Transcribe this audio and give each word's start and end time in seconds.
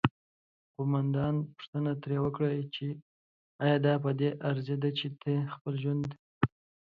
قوماندان 0.75 1.35
پوښتنه 1.53 1.91
ترې 2.01 2.17
وکړه 2.21 2.49
چې 2.75 2.87
آیا 3.63 3.77
دا 3.85 3.93
پدې 4.03 4.29
ارزیده 4.49 4.89
چې 4.99 5.07
ته 5.21 5.33
خپل 5.55 5.73
ژوند 5.83 6.07